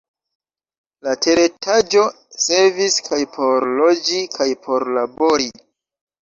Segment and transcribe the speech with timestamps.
[1.07, 2.05] La teretaĝo
[2.45, 5.49] servis kaj por loĝi kaj por labori.